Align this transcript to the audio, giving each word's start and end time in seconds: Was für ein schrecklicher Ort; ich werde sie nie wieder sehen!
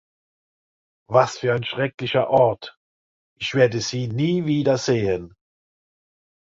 Was 1.11 1.37
für 1.37 1.53
ein 1.53 1.63
schrecklicher 1.63 2.27
Ort; 2.31 2.75
ich 3.39 3.53
werde 3.53 3.81
sie 3.81 4.07
nie 4.07 4.47
wieder 4.47 4.79
sehen! 4.79 5.35